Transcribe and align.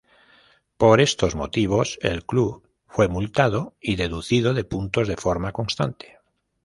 Por 0.77 0.99
estos 0.99 1.35
motivos, 1.35 1.99
el 2.01 2.25
club 2.25 2.67
fue 2.87 3.07
multado 3.07 3.75
y 3.79 3.97
deducido 3.97 4.55
de 4.55 4.63
puntos 4.63 5.07
de 5.07 5.15
forma 5.15 5.51
constante. 5.51 6.17